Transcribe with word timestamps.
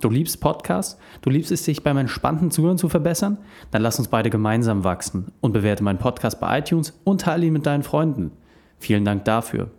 Du 0.00 0.10
liebst 0.10 0.40
Podcasts? 0.40 0.96
Du 1.22 1.30
liebst 1.30 1.50
es, 1.50 1.64
sich 1.64 1.82
beim 1.82 1.96
entspannten 1.96 2.52
Zuhören 2.52 2.78
zu 2.78 2.88
verbessern? 2.88 3.38
Dann 3.72 3.82
lass 3.82 3.98
uns 3.98 4.08
beide 4.08 4.30
gemeinsam 4.30 4.84
wachsen 4.84 5.32
und 5.40 5.52
bewerte 5.52 5.82
meinen 5.82 5.98
Podcast 5.98 6.38
bei 6.38 6.58
iTunes 6.58 6.98
und 7.02 7.22
teile 7.22 7.46
ihn 7.46 7.52
mit 7.52 7.66
deinen 7.66 7.82
Freunden. 7.82 8.30
Vielen 8.78 9.04
Dank 9.04 9.24
dafür. 9.24 9.70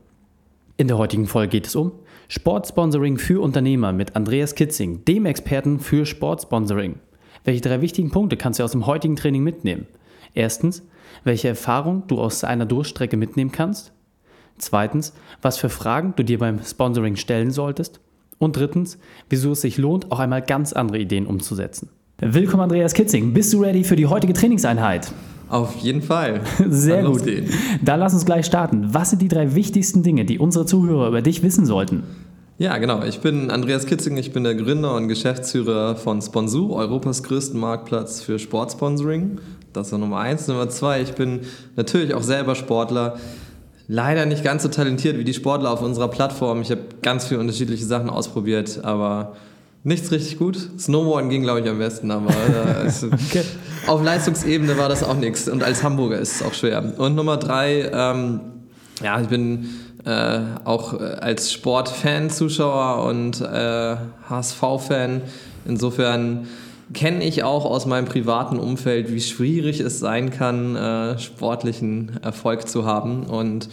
In 0.75 0.87
der 0.87 0.97
heutigen 0.97 1.27
Folge 1.27 1.51
geht 1.51 1.67
es 1.67 1.75
um 1.75 1.93
Sportsponsoring 2.27 3.17
für 3.17 3.41
Unternehmer 3.41 3.93
mit 3.93 4.15
Andreas 4.15 4.55
Kitzing, 4.55 5.05
dem 5.05 5.25
Experten 5.25 5.79
für 5.79 6.05
Sportsponsoring. 6.05 6.99
Welche 7.45 7.61
drei 7.61 7.81
wichtigen 7.81 8.11
Punkte 8.11 8.37
kannst 8.37 8.59
du 8.59 8.63
aus 8.63 8.71
dem 8.71 8.85
heutigen 8.85 9.15
Training 9.15 9.43
mitnehmen? 9.43 9.87
Erstens, 10.33 10.83
welche 11.23 11.47
Erfahrung 11.47 12.03
du 12.07 12.19
aus 12.19 12.43
einer 12.43 12.65
Durchstrecke 12.65 13.17
mitnehmen 13.17 13.51
kannst. 13.51 13.93
Zweitens, 14.57 15.13
was 15.41 15.57
für 15.57 15.69
Fragen 15.69 16.13
du 16.15 16.23
dir 16.23 16.37
beim 16.37 16.61
Sponsoring 16.61 17.15
stellen 17.15 17.51
solltest. 17.51 18.01
Und 18.39 18.55
drittens, 18.55 18.97
wieso 19.29 19.51
es 19.51 19.61
sich 19.61 19.77
lohnt, 19.77 20.11
auch 20.11 20.19
einmal 20.19 20.41
ganz 20.41 20.71
andere 20.71 20.97
Ideen 20.97 21.27
umzusetzen. 21.27 21.89
Willkommen, 22.19 22.63
Andreas 22.63 22.93
Kitzing. 22.93 23.33
Bist 23.33 23.53
du 23.53 23.61
ready 23.61 23.83
für 23.83 23.97
die 23.97 24.07
heutige 24.07 24.33
Trainingseinheit? 24.33 25.11
Auf 25.49 25.75
jeden 25.77 26.01
Fall. 26.01 26.41
Sehr 26.69 27.03
gut. 27.03 27.23
Dann 27.83 27.99
lass 27.99 28.13
uns 28.13 28.25
gleich 28.25 28.45
starten. 28.45 28.93
Was 28.93 29.09
sind 29.09 29.21
die 29.21 29.27
drei 29.27 29.55
wichtigsten 29.55 30.03
Dinge, 30.03 30.23
die 30.23 30.39
unsere 30.39 30.65
Zuhörer 30.65 31.09
über 31.09 31.21
dich 31.21 31.43
wissen 31.43 31.65
sollten? 31.65 32.03
Ja, 32.59 32.77
genau. 32.77 33.03
Ich 33.03 33.19
bin 33.19 33.51
Andreas 33.51 33.85
Kitzing, 33.85 34.15
ich 34.17 34.31
bin 34.31 34.43
der 34.43 34.55
Gründer 34.55 34.95
und 34.95 35.07
Geschäftsführer 35.09 35.95
von 35.95 36.21
Sponsor, 36.21 36.75
Europas 36.75 37.23
größten 37.23 37.59
Marktplatz 37.59 38.21
für 38.21 38.39
Sportsponsoring. 38.39 39.39
Das 39.73 39.91
ist 39.91 39.97
Nummer 39.97 40.19
eins. 40.19 40.47
Nummer 40.47 40.69
zwei, 40.69 41.01
ich 41.01 41.13
bin 41.13 41.41
natürlich 41.75 42.13
auch 42.13 42.23
selber 42.23 42.55
Sportler 42.55 43.17
leider 43.89 44.27
nicht 44.27 44.43
ganz 44.43 44.63
so 44.63 44.69
talentiert 44.69 45.17
wie 45.17 45.23
die 45.25 45.33
Sportler 45.33 45.71
auf 45.71 45.81
unserer 45.81 46.07
Plattform. 46.07 46.61
Ich 46.61 46.69
habe 46.69 46.81
ganz 47.01 47.25
viele 47.25 47.41
unterschiedliche 47.41 47.83
Sachen 47.83 48.09
ausprobiert, 48.09 48.81
aber 48.83 49.35
nichts 49.83 50.11
richtig 50.11 50.37
gut. 50.37 50.57
Snowboarden 50.77 51.29
ging, 51.29 51.41
glaube 51.41 51.61
ich, 51.61 51.67
am 51.67 51.79
besten, 51.79 52.11
aber 52.11 52.29
äh, 52.29 52.87
okay. 53.05 53.43
auf 53.87 54.03
Leistungsebene 54.03 54.77
war 54.77 54.89
das 54.89 55.03
auch 55.03 55.15
nichts. 55.15 55.49
Und 55.49 55.63
als 55.63 55.83
Hamburger 55.83 56.19
ist 56.19 56.35
es 56.35 56.43
auch 56.43 56.53
schwer. 56.53 56.93
Und 56.97 57.15
Nummer 57.15 57.37
drei, 57.37 57.89
ähm, 57.91 58.41
ja, 59.01 59.19
ich 59.19 59.27
bin 59.27 59.69
äh, 60.05 60.39
auch 60.65 60.93
äh, 60.93 61.03
als 61.03 61.51
Sportfan 61.51 62.29
Zuschauer 62.29 63.03
und 63.05 63.41
äh, 63.41 63.95
HSV-Fan. 64.29 65.23
Insofern 65.65 66.47
kenne 66.93 67.23
ich 67.23 67.43
auch 67.43 67.65
aus 67.65 67.85
meinem 67.85 68.05
privaten 68.05 68.59
Umfeld, 68.59 69.13
wie 69.13 69.21
schwierig 69.21 69.79
es 69.79 69.99
sein 69.99 70.31
kann, 70.31 70.75
äh, 70.75 71.19
sportlichen 71.19 72.19
Erfolg 72.21 72.67
zu 72.67 72.85
haben. 72.85 73.23
Und 73.23 73.69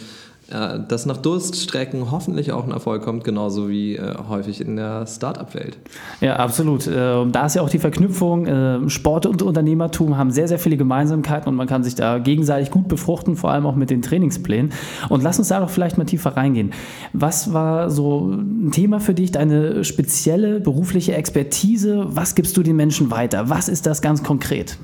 dass 0.49 1.05
nach 1.05 1.17
Durststrecken 1.17 2.11
hoffentlich 2.11 2.51
auch 2.53 2.63
ein 2.63 2.71
Erfolg 2.71 3.03
kommt, 3.03 3.23
genauso 3.23 3.67
wie 3.67 3.95
äh, 3.95 4.15
häufig 4.29 4.61
in 4.61 4.77
der 4.77 5.05
Startup-Welt. 5.05 5.77
Ja, 6.21 6.37
absolut. 6.37 6.87
Äh, 6.87 7.25
da 7.29 7.45
ist 7.45 7.55
ja 7.55 7.61
auch 7.61 7.69
die 7.69 7.79
Verknüpfung. 7.79 8.45
Äh, 8.45 8.89
Sport 8.89 9.25
und 9.25 9.41
Unternehmertum 9.41 10.17
haben 10.17 10.31
sehr, 10.31 10.47
sehr 10.47 10.59
viele 10.59 10.77
Gemeinsamkeiten 10.77 11.49
und 11.49 11.55
man 11.55 11.67
kann 11.67 11.83
sich 11.83 11.95
da 11.95 12.19
gegenseitig 12.19 12.71
gut 12.71 12.87
befruchten, 12.87 13.35
vor 13.35 13.51
allem 13.51 13.65
auch 13.65 13.75
mit 13.75 13.89
den 13.89 14.01
Trainingsplänen. 14.01 14.71
Und 15.09 15.21
lass 15.21 15.37
uns 15.37 15.49
da 15.49 15.59
doch 15.59 15.69
vielleicht 15.69 15.97
mal 15.97 16.05
tiefer 16.05 16.37
reingehen. 16.37 16.71
Was 17.11 17.51
war 17.51 17.89
so 17.89 18.31
ein 18.31 18.71
Thema 18.71 18.99
für 18.99 19.13
dich, 19.13 19.31
deine 19.31 19.83
spezielle 19.83 20.61
berufliche 20.61 21.13
Expertise? 21.13 22.05
Was 22.09 22.35
gibst 22.35 22.55
du 22.55 22.63
den 22.63 22.77
Menschen 22.77 23.11
weiter? 23.11 23.49
Was 23.49 23.67
ist 23.67 23.85
das 23.85 24.01
ganz 24.01 24.23
konkret? 24.23 24.77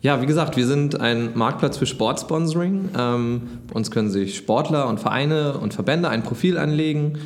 Ja, 0.00 0.22
wie 0.22 0.26
gesagt, 0.26 0.56
wir 0.56 0.66
sind 0.66 1.00
ein 1.00 1.30
Marktplatz 1.34 1.76
für 1.76 1.86
Sportsponsoring. 1.86 2.90
Ähm, 2.96 3.42
bei 3.66 3.74
uns 3.74 3.90
können 3.90 4.10
sich 4.10 4.36
Sportler 4.36 4.88
und 4.88 5.00
Vereine 5.00 5.58
und 5.58 5.74
Verbände 5.74 6.08
ein 6.08 6.22
Profil 6.22 6.56
anlegen, 6.56 7.18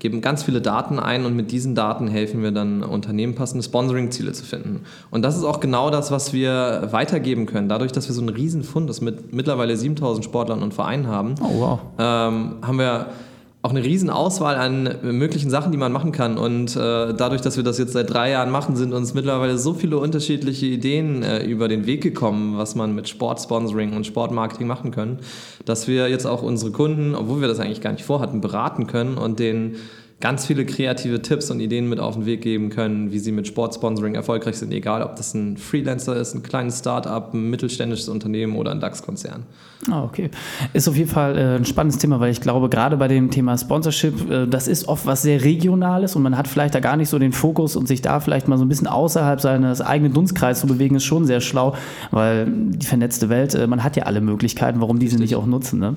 geben 0.00 0.20
ganz 0.20 0.42
viele 0.42 0.60
Daten 0.60 0.98
ein 0.98 1.24
und 1.24 1.36
mit 1.36 1.52
diesen 1.52 1.76
Daten 1.76 2.08
helfen 2.08 2.42
wir 2.42 2.50
dann 2.50 2.82
Unternehmen 2.82 3.36
passende 3.36 3.62
Sponsoring-Ziele 3.62 4.32
zu 4.32 4.44
finden. 4.44 4.80
Und 5.10 5.22
das 5.22 5.36
ist 5.36 5.44
auch 5.44 5.60
genau 5.60 5.90
das, 5.90 6.10
was 6.10 6.32
wir 6.32 6.88
weitergeben 6.90 7.46
können. 7.46 7.68
Dadurch, 7.68 7.92
dass 7.92 8.08
wir 8.08 8.14
so 8.14 8.20
einen 8.20 8.30
riesen 8.30 8.64
Fundus 8.64 9.00
mit 9.00 9.32
mittlerweile 9.32 9.76
7000 9.76 10.24
Sportlern 10.24 10.62
und 10.62 10.74
Vereinen 10.74 11.06
haben, 11.06 11.36
oh, 11.40 11.60
wow. 11.60 11.80
ähm, 11.98 12.56
haben 12.60 12.78
wir 12.78 13.06
auch 13.66 13.70
eine 13.70 13.82
riesen 13.82 14.10
Auswahl 14.10 14.54
an 14.54 14.98
möglichen 15.02 15.50
Sachen, 15.50 15.72
die 15.72 15.78
man 15.78 15.90
machen 15.90 16.12
kann. 16.12 16.38
Und 16.38 16.76
äh, 16.76 17.12
dadurch, 17.14 17.40
dass 17.40 17.56
wir 17.56 17.64
das 17.64 17.78
jetzt 17.78 17.94
seit 17.94 18.08
drei 18.08 18.30
Jahren 18.30 18.50
machen, 18.50 18.76
sind 18.76 18.92
uns 18.92 19.12
mittlerweile 19.12 19.58
so 19.58 19.74
viele 19.74 19.98
unterschiedliche 19.98 20.66
Ideen 20.66 21.24
äh, 21.24 21.44
über 21.44 21.66
den 21.66 21.84
Weg 21.84 22.00
gekommen, 22.00 22.58
was 22.58 22.76
man 22.76 22.94
mit 22.94 23.08
Sportsponsoring 23.08 23.92
und 23.94 24.06
Sportmarketing 24.06 24.68
machen 24.68 24.92
kann, 24.92 25.18
dass 25.64 25.88
wir 25.88 26.08
jetzt 26.08 26.26
auch 26.26 26.42
unsere 26.44 26.70
Kunden, 26.70 27.16
obwohl 27.16 27.40
wir 27.40 27.48
das 27.48 27.58
eigentlich 27.58 27.80
gar 27.80 27.90
nicht 27.90 28.04
vorhatten, 28.04 28.40
beraten 28.40 28.86
können 28.86 29.18
und 29.18 29.40
denen 29.40 29.74
ganz 30.20 30.46
viele 30.46 30.64
kreative 30.64 31.20
Tipps 31.20 31.50
und 31.50 31.60
Ideen 31.60 31.88
mit 31.88 32.00
auf 32.00 32.14
den 32.14 32.24
Weg 32.24 32.40
geben 32.40 32.70
können, 32.70 33.12
wie 33.12 33.18
sie 33.18 33.32
mit 33.32 33.46
Sportsponsoring 33.46 34.14
erfolgreich 34.14 34.56
sind, 34.56 34.72
egal 34.72 35.02
ob 35.02 35.16
das 35.16 35.34
ein 35.34 35.58
Freelancer 35.58 36.16
ist, 36.16 36.34
ein 36.34 36.42
kleines 36.42 36.78
Start-up, 36.78 37.34
ein 37.34 37.50
mittelständisches 37.50 38.08
Unternehmen 38.08 38.56
oder 38.56 38.70
ein 38.70 38.80
DAX-Konzern. 38.80 39.44
Ah, 39.90 40.04
okay. 40.04 40.30
Ist 40.72 40.88
auf 40.88 40.96
jeden 40.96 41.10
Fall 41.10 41.36
äh, 41.36 41.56
ein 41.56 41.66
spannendes 41.66 41.98
Thema, 41.98 42.18
weil 42.18 42.32
ich 42.32 42.40
glaube, 42.40 42.70
gerade 42.70 42.96
bei 42.96 43.08
dem 43.08 43.30
Thema 43.30 43.58
Sponsorship, 43.58 44.30
äh, 44.30 44.46
das 44.46 44.68
ist 44.68 44.88
oft 44.88 45.04
was 45.04 45.20
sehr 45.20 45.44
Regionales 45.44 46.16
und 46.16 46.22
man 46.22 46.38
hat 46.38 46.48
vielleicht 46.48 46.74
da 46.74 46.80
gar 46.80 46.96
nicht 46.96 47.10
so 47.10 47.18
den 47.18 47.32
Fokus 47.32 47.76
und 47.76 47.86
sich 47.86 48.00
da 48.00 48.18
vielleicht 48.20 48.48
mal 48.48 48.56
so 48.56 48.64
ein 48.64 48.70
bisschen 48.70 48.86
außerhalb 48.86 49.38
seines 49.38 49.82
eigenen 49.82 50.14
Dunstkreises 50.14 50.62
zu 50.62 50.66
bewegen, 50.66 50.96
ist 50.96 51.04
schon 51.04 51.26
sehr 51.26 51.42
schlau, 51.42 51.74
weil 52.10 52.46
die 52.48 52.86
vernetzte 52.86 53.28
Welt, 53.28 53.54
äh, 53.54 53.66
man 53.66 53.84
hat 53.84 53.96
ja 53.96 54.04
alle 54.04 54.22
Möglichkeiten, 54.22 54.80
warum 54.80 54.98
diese 54.98 55.18
nicht 55.18 55.36
auch 55.36 55.46
nutzen. 55.46 55.78
Ne? 55.78 55.96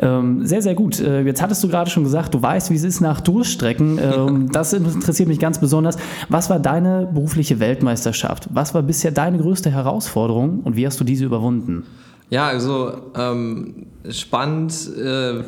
Ähm, 0.00 0.44
sehr, 0.46 0.60
sehr 0.60 0.74
gut. 0.74 0.98
Jetzt 0.98 1.40
hattest 1.40 1.64
du 1.64 1.68
gerade 1.68 1.88
schon 1.88 2.04
gesagt, 2.04 2.34
du 2.34 2.42
weißt, 2.42 2.70
wie 2.70 2.74
es 2.74 2.84
ist 2.84 3.00
nach 3.00 3.20
Durst 3.20 3.53
Durchstrecken. 3.54 3.98
Ähm, 4.04 4.52
das 4.52 4.72
interessiert 4.72 5.28
mich 5.28 5.38
ganz 5.38 5.58
besonders. 5.58 5.96
Was 6.28 6.50
war 6.50 6.58
deine 6.58 7.08
berufliche 7.12 7.58
Weltmeisterschaft? 7.58 8.48
Was 8.52 8.74
war 8.74 8.82
bisher 8.82 9.12
deine 9.12 9.38
größte 9.38 9.70
Herausforderung 9.70 10.60
und 10.60 10.76
wie 10.76 10.86
hast 10.86 11.00
du 11.00 11.04
diese 11.04 11.24
überwunden? 11.24 11.84
Ja, 12.28 12.48
also 12.48 12.92
ähm, 13.16 13.86
spannend 14.10 14.74
äh, 14.96 15.42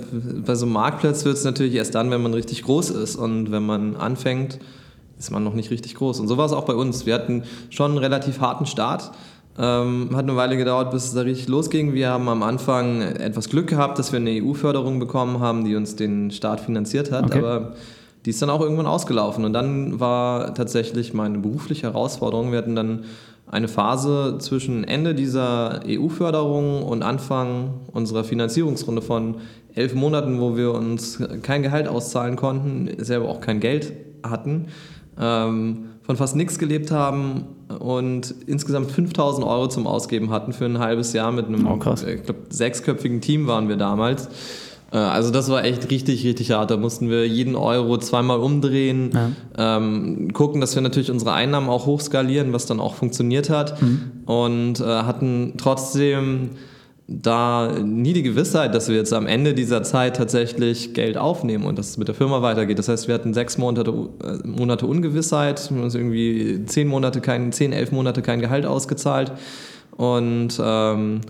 bei 0.45 0.55
so 0.55 0.65
einem 0.65 0.73
Marktplatz 0.73 1.25
wird 1.25 1.37
es 1.37 1.45
natürlich 1.45 1.75
erst 1.75 1.95
dann, 1.95 2.11
wenn 2.11 2.23
man 2.23 2.35
richtig 2.35 2.63
groß 2.63 2.91
ist. 2.91 3.17
Und 3.17 3.51
wenn 3.51 3.67
man 3.67 3.97
anfängt, 3.97 4.59
ist 5.19 5.31
man 5.31 5.45
noch 5.45 5.55
nicht 5.55 5.71
richtig 5.71 5.95
groß. 5.95 6.21
Und 6.21 6.29
so 6.29 6.39
war 6.39 6.47
es 6.47 6.53
auch 6.53 6.65
bei 6.65 6.75
uns. 6.75 7.05
Wir 7.05 7.15
hatten 7.15 7.43
schon 7.71 7.93
einen 7.93 7.99
relativ 7.99 8.41
harten 8.41 8.67
Start. 8.67 9.13
Ähm, 9.59 10.11
hat 10.13 10.25
eine 10.25 10.37
Weile 10.37 10.57
gedauert, 10.57 10.91
bis 10.91 11.07
es 11.07 11.15
da 11.15 11.23
richtig 11.23 11.49
losging. 11.49 11.95
Wir 11.95 12.11
haben 12.11 12.29
am 12.29 12.43
Anfang 12.43 13.01
etwas 13.01 13.49
Glück 13.49 13.69
gehabt, 13.69 13.99
dass 13.99 14.13
wir 14.13 14.19
eine 14.19 14.43
EU-Förderung 14.43 14.99
bekommen 14.99 15.41
haben, 15.41 15.65
die 15.65 15.77
uns 15.77 15.97
den 15.97 16.31
Start 16.31 16.61
finanziert 16.61 17.11
hat. 17.11 17.25
Okay. 17.27 17.39
Aber 17.39 17.73
die 18.27 18.31
ist 18.31 18.43
dann 18.43 18.51
auch 18.51 18.61
irgendwann 18.61 18.87
ausgelaufen. 18.87 19.45
Und 19.45 19.53
dann 19.53 19.99
war 19.99 20.53
tatsächlich 20.55 21.15
meine 21.15 21.39
berufliche 21.39 21.85
Herausforderung. 21.85 22.51
Wir 22.51 22.59
hatten 22.59 22.77
dann 22.77 23.05
eine 23.49 23.69
Phase 23.69 24.37
zwischen 24.41 24.85
Ende 24.85 25.15
dieser 25.15 25.81
EU-Förderung 25.87 26.83
und 26.83 27.03
Anfang 27.03 27.75
unserer 27.93 28.25
Finanzierungsrunde 28.25 29.03
von 29.03 29.37
elf 29.75 29.95
Monaten, 29.95 30.41
wo 30.41 30.57
wir 30.57 30.73
uns 30.73 31.23
kein 31.43 31.63
Gehalt 31.63 31.87
auszahlen 31.87 32.37
konnten, 32.37 32.91
selber 33.03 33.29
auch 33.29 33.41
kein 33.41 33.61
Geld 33.61 33.93
hatten, 34.25 34.67
ähm, 35.21 35.91
von 36.07 36.17
fast 36.17 36.37
nichts 36.37 36.59
gelebt 36.59 36.93
haben 36.93 37.45
und 37.81 38.33
insgesamt 38.47 38.93
5000 38.93 39.45
Euro 39.45 39.69
zum 39.69 39.89
Ausgeben 39.89 40.31
hatten 40.31 40.53
für 40.53 40.65
ein 40.65 40.79
halbes 40.79 41.13
Jahr 41.13 41.33
mit 41.33 41.47
einem 41.47 41.67
oh, 41.67 41.79
ich 42.07 42.23
glaub, 42.23 42.37
sechsköpfigen 42.49 43.21
Team 43.21 43.49
waren 43.49 43.69
wir 43.69 43.77
damals. 43.77 44.29
Äh, 44.93 44.99
also 44.99 45.33
das 45.33 45.51
war 45.51 45.65
echt 45.65 45.91
richtig, 45.91 46.25
richtig 46.25 46.53
hart. 46.53 46.71
Da 46.71 46.77
mussten 46.77 47.11
wir 47.11 47.27
jeden 47.27 47.57
Euro 47.57 47.99
zweimal 47.99 48.39
umdrehen, 48.39 49.11
ja. 49.13 49.77
ähm, 49.77 50.33
gucken, 50.33 50.61
dass 50.61 50.77
wir 50.77 50.83
natürlich 50.83 51.11
unsere 51.11 51.33
Einnahmen 51.33 51.69
auch 51.69 51.87
hochskalieren, 51.87 52.53
was 52.53 52.67
dann 52.67 52.79
auch 52.79 52.95
funktioniert 52.95 53.51
hat. 53.51 53.83
Mhm. 53.83 54.01
Und 54.27 54.81
äh, 54.81 54.85
hatten 54.85 55.55
trotzdem 55.59 56.51
da 57.09 57.73
nie 57.85 58.13
die 58.13 58.25
Gewissheit, 58.25 58.75
dass 58.75 58.89
wir 58.89 58.97
jetzt 58.97 59.13
am 59.13 59.27
Ende 59.27 59.55
dieser 59.55 59.85
Zeit 59.85 60.17
tatsächlich 60.17 60.93
Geld 60.93 61.17
aufnehmen 61.17 61.65
und 61.65 61.79
dass 61.79 61.91
es 61.91 61.99
mit 61.99 62.09
der 62.09 62.17
Firma 62.17 62.43
weitergeht. 62.43 62.79
Das 62.81 62.89
heißt, 62.89 63.07
wir 63.07 63.15
hatten 63.15 63.33
sechs 63.33 63.59
Monate, 63.59 63.93
äh, 64.25 64.47
Monate 64.47 64.87
Ungewissheit, 64.87 65.71
uns 65.71 65.95
irgendwie 65.95 66.65
zehn 66.67 66.89
Monate 66.89 67.21
kein, 67.21 67.53
zehn, 67.53 67.73
elf 67.73 67.93
Monate 67.93 68.23
kein 68.23 68.41
Gehalt 68.41 68.67
ausgezahlt. 68.67 69.33
Und 69.97 70.61
ähm, 70.61 71.21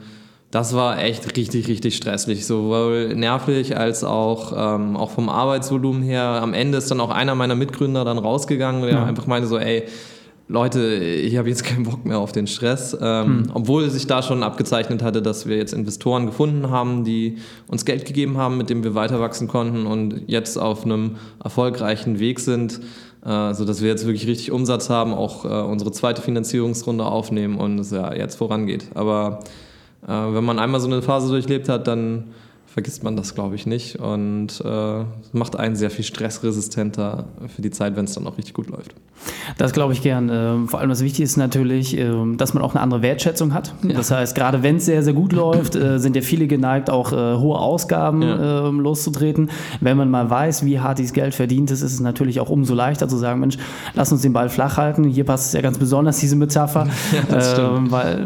das 0.50 0.74
war 0.74 0.98
echt 1.02 1.36
richtig, 1.36 1.68
richtig 1.68 1.96
stressig, 1.96 2.46
sowohl 2.46 3.14
nervlich 3.14 3.76
als 3.76 4.02
auch, 4.02 4.54
ähm, 4.56 4.96
auch 4.96 5.10
vom 5.10 5.28
Arbeitsvolumen 5.28 6.02
her. 6.02 6.22
Am 6.22 6.54
Ende 6.54 6.78
ist 6.78 6.90
dann 6.90 7.00
auch 7.00 7.10
einer 7.10 7.34
meiner 7.34 7.54
Mitgründer 7.54 8.06
dann 8.06 8.16
rausgegangen, 8.16 8.80
der 8.80 8.92
ja. 8.92 9.04
einfach 9.04 9.26
meinte 9.26 9.46
so, 9.46 9.58
ey, 9.58 9.84
Leute, 10.48 10.94
ich 10.94 11.36
habe 11.36 11.48
jetzt 11.48 11.64
keinen 11.64 11.82
Bock 11.82 12.04
mehr 12.04 12.18
auf 12.18 12.30
den 12.30 12.46
Stress, 12.46 12.96
ähm, 13.00 13.26
hm. 13.26 13.50
obwohl 13.54 13.90
sich 13.90 14.06
da 14.06 14.22
schon 14.22 14.44
abgezeichnet 14.44 15.02
hatte, 15.02 15.20
dass 15.20 15.46
wir 15.46 15.56
jetzt 15.56 15.74
Investoren 15.74 16.26
gefunden 16.26 16.70
haben, 16.70 17.02
die 17.02 17.38
uns 17.66 17.84
Geld 17.84 18.04
gegeben 18.04 18.38
haben, 18.38 18.56
mit 18.56 18.70
dem 18.70 18.84
wir 18.84 18.94
weiter 18.94 19.20
wachsen 19.20 19.48
konnten 19.48 19.86
und 19.86 20.22
jetzt 20.28 20.56
auf 20.56 20.84
einem 20.84 21.16
erfolgreichen 21.42 22.20
Weg 22.20 22.38
sind, 22.38 22.80
äh, 23.24 23.54
sodass 23.54 23.82
wir 23.82 23.88
jetzt 23.88 24.06
wirklich 24.06 24.28
richtig 24.28 24.52
Umsatz 24.52 24.88
haben, 24.88 25.14
auch 25.14 25.44
äh, 25.44 25.48
unsere 25.48 25.90
zweite 25.90 26.22
Finanzierungsrunde 26.22 27.04
aufnehmen 27.04 27.58
und 27.58 27.80
es 27.80 27.90
ja 27.90 28.14
jetzt 28.14 28.36
vorangeht. 28.36 28.86
Aber 28.94 29.40
äh, 30.06 30.12
wenn 30.12 30.44
man 30.44 30.60
einmal 30.60 30.80
so 30.80 30.86
eine 30.86 31.02
Phase 31.02 31.28
durchlebt 31.28 31.68
hat, 31.68 31.88
dann 31.88 32.28
vergisst 32.76 33.02
man 33.02 33.16
das, 33.16 33.34
glaube 33.34 33.54
ich, 33.54 33.64
nicht 33.64 33.96
und 33.96 34.62
äh, 34.62 35.04
macht 35.32 35.56
einen 35.56 35.76
sehr 35.76 35.88
viel 35.88 36.04
stressresistenter 36.04 37.24
für 37.48 37.62
die 37.62 37.70
Zeit, 37.70 37.96
wenn 37.96 38.04
es 38.04 38.12
dann 38.12 38.26
auch 38.26 38.36
richtig 38.36 38.52
gut 38.52 38.68
läuft. 38.68 38.94
Das 39.56 39.72
glaube 39.72 39.94
ich 39.94 40.02
gern. 40.02 40.28
Ähm, 40.30 40.68
vor 40.68 40.80
allem 40.80 40.90
das 40.90 41.02
Wichtige 41.02 41.24
ist 41.24 41.38
natürlich, 41.38 41.96
ähm, 41.96 42.36
dass 42.36 42.52
man 42.52 42.62
auch 42.62 42.74
eine 42.74 42.82
andere 42.82 43.00
Wertschätzung 43.00 43.54
hat. 43.54 43.72
Ja. 43.82 43.94
Das 43.94 44.10
heißt, 44.10 44.34
gerade 44.34 44.62
wenn 44.62 44.76
es 44.76 44.84
sehr, 44.84 45.02
sehr 45.02 45.14
gut 45.14 45.32
läuft, 45.32 45.74
äh, 45.74 45.98
sind 45.98 46.16
ja 46.16 46.20
viele 46.20 46.46
geneigt, 46.46 46.90
auch 46.90 47.12
äh, 47.12 47.38
hohe 47.38 47.58
Ausgaben 47.58 48.20
ja. 48.20 48.68
Ähm, 48.68 48.80
loszutreten. 48.80 49.50
Wenn 49.80 49.96
man 49.96 50.10
mal 50.10 50.28
weiß, 50.28 50.66
wie 50.66 50.78
hart 50.78 50.98
dieses 50.98 51.14
Geld 51.14 51.34
verdient 51.34 51.70
ist, 51.70 51.80
ist 51.80 51.94
es 51.94 52.00
natürlich 52.00 52.40
auch 52.40 52.50
umso 52.50 52.74
leichter 52.74 53.08
zu 53.08 53.16
sagen, 53.16 53.40
Mensch, 53.40 53.56
lass 53.94 54.12
uns 54.12 54.20
den 54.20 54.34
Ball 54.34 54.50
flach 54.50 54.76
halten. 54.76 55.04
Hier 55.04 55.24
passt 55.24 55.46
es 55.46 55.52
ja 55.54 55.62
ganz 55.62 55.78
besonders, 55.78 56.18
diese 56.18 56.36
Metapher, 56.36 56.86
ja, 57.30 57.80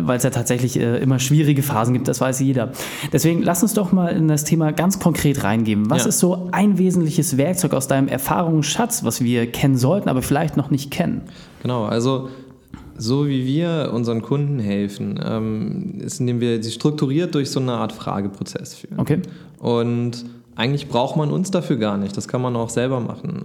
weil 0.05 0.17
es 0.17 0.25
ja 0.25 0.31
tatsächlich 0.31 0.77
äh, 0.77 0.99
immer 0.99 1.21
schwierige 1.21 1.63
Phasen 1.63 1.95
gibt, 1.95 2.09
das 2.09 2.21
weiß 2.21 2.41
jeder. 2.41 2.71
Deswegen 3.13 3.43
lass 3.43 3.63
uns 3.63 3.75
doch 3.75 3.93
mal 3.93 4.09
in 4.09 4.27
das 4.27 4.40
das 4.41 4.49
Thema 4.49 4.73
ganz 4.73 4.99
konkret 4.99 5.45
reingeben. 5.45 5.91
Was 5.91 6.03
ja. 6.03 6.09
ist 6.09 6.19
so 6.19 6.49
ein 6.53 6.79
wesentliches 6.79 7.37
Werkzeug 7.37 7.75
aus 7.75 7.89
deinem 7.89 8.09
Erfahrungsschatz, 8.09 9.05
was 9.05 9.23
wir 9.23 9.51
kennen 9.51 9.77
sollten, 9.77 10.09
aber 10.09 10.23
vielleicht 10.23 10.57
noch 10.57 10.71
nicht 10.71 10.91
kennen? 10.91 11.23
Genau, 11.63 11.85
also 11.85 12.29
so 12.97 13.27
wie 13.27 13.47
wir 13.47 13.91
unseren 13.95 14.23
Kunden 14.23 14.59
helfen, 14.59 15.19
ähm, 15.25 16.01
ist, 16.01 16.21
indem 16.21 16.41
wir 16.41 16.63
sie 16.63 16.71
strukturiert 16.71 17.35
durch 17.35 17.51
so 17.51 17.61
eine 17.61 17.73
Art 17.73 17.93
Frageprozess 17.93 18.75
führen. 18.75 19.01
Okay. 19.01 19.21
Und 19.59 20.25
eigentlich 20.55 20.89
braucht 20.89 21.17
man 21.17 21.31
uns 21.31 21.51
dafür 21.51 21.77
gar 21.77 21.97
nicht. 21.97 22.17
Das 22.17 22.29
kann 22.29 22.43
man 22.43 22.57
auch 22.57 22.69
selber 22.69 23.01
machen. 23.01 23.45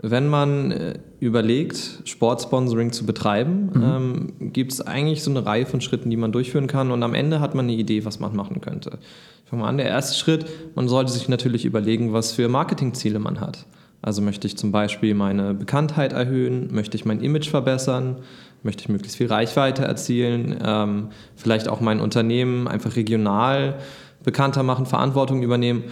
Wenn 0.00 0.28
man 0.28 0.70
äh, 0.70 0.98
überlegt, 1.18 2.02
Sportsponsoring 2.04 2.92
zu 2.92 3.04
betreiben, 3.04 3.70
mhm. 3.74 3.82
ähm, 3.82 4.52
gibt 4.52 4.72
es 4.72 4.80
eigentlich 4.80 5.24
so 5.24 5.30
eine 5.30 5.44
Reihe 5.44 5.66
von 5.66 5.80
Schritten, 5.80 6.08
die 6.10 6.16
man 6.16 6.30
durchführen 6.30 6.68
kann 6.68 6.92
und 6.92 7.02
am 7.02 7.14
Ende 7.14 7.40
hat 7.40 7.54
man 7.54 7.64
eine 7.64 7.74
Idee, 7.74 8.04
was 8.04 8.20
man 8.20 8.34
machen 8.36 8.60
könnte. 8.60 8.98
Ich 9.44 9.50
fange 9.50 9.62
mal 9.62 9.68
an, 9.68 9.76
der 9.78 9.86
erste 9.86 10.16
Schritt, 10.16 10.46
man 10.76 10.88
sollte 10.88 11.10
sich 11.10 11.28
natürlich 11.28 11.64
überlegen, 11.64 12.12
was 12.12 12.32
für 12.32 12.48
Marketingziele 12.48 13.18
man 13.18 13.40
hat. 13.40 13.66
Also 14.00 14.22
möchte 14.22 14.46
ich 14.46 14.56
zum 14.56 14.70
Beispiel 14.70 15.14
meine 15.14 15.54
Bekanntheit 15.54 16.12
erhöhen, 16.12 16.72
möchte 16.72 16.96
ich 16.96 17.04
mein 17.04 17.20
Image 17.20 17.48
verbessern, 17.48 18.18
möchte 18.62 18.84
ich 18.84 18.88
möglichst 18.88 19.16
viel 19.16 19.26
Reichweite 19.26 19.82
erzielen, 19.82 20.56
ähm, 20.64 21.08
vielleicht 21.34 21.68
auch 21.68 21.80
mein 21.80 21.98
Unternehmen 21.98 22.68
einfach 22.68 22.94
regional 22.94 23.78
bekannter 24.22 24.62
machen, 24.62 24.86
Verantwortung 24.86 25.42
übernehmen. 25.42 25.84